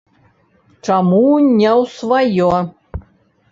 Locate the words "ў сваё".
1.81-2.51